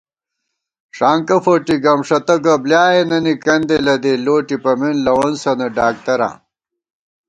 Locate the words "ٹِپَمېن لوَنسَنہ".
4.47-5.67